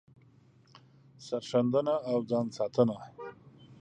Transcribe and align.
سر 1.25 1.41
ښندنه 1.51 1.95
او 2.11 2.17
ځان 2.29 2.47
ساتنه 2.57 2.95